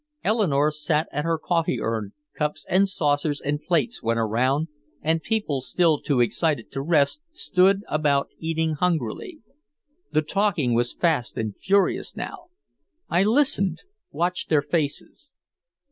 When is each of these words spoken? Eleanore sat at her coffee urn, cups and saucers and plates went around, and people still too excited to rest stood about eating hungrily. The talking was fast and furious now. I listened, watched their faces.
Eleanore 0.23 0.71
sat 0.71 1.07
at 1.11 1.25
her 1.25 1.37
coffee 1.37 1.79
urn, 1.79 2.11
cups 2.35 2.65
and 2.67 2.89
saucers 2.89 3.39
and 3.39 3.61
plates 3.61 4.01
went 4.01 4.17
around, 4.19 4.67
and 5.03 5.21
people 5.21 5.61
still 5.61 6.01
too 6.01 6.19
excited 6.21 6.71
to 6.71 6.81
rest 6.81 7.21
stood 7.33 7.81
about 7.87 8.27
eating 8.39 8.73
hungrily. 8.73 9.41
The 10.11 10.23
talking 10.23 10.73
was 10.73 10.91
fast 10.95 11.37
and 11.37 11.55
furious 11.55 12.15
now. 12.15 12.45
I 13.09 13.21
listened, 13.21 13.83
watched 14.09 14.49
their 14.49 14.63
faces. 14.63 15.29